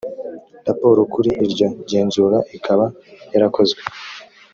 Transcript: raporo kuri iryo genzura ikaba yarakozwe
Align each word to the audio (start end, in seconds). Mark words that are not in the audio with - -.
raporo 0.67 0.99
kuri 1.13 1.29
iryo 1.45 1.67
genzura 1.89 2.37
ikaba 2.57 2.85
yarakozwe 3.33 3.81